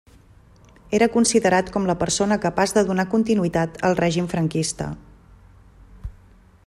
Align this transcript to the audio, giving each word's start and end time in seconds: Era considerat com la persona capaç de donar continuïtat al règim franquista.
Era 0.99 1.07
considerat 1.15 1.69
com 1.75 1.85
la 1.89 1.95
persona 2.03 2.37
capaç 2.45 2.73
de 2.77 2.85
donar 2.87 3.07
continuïtat 3.13 3.79
al 3.91 3.99
règim 4.01 4.31
franquista. 4.33 4.89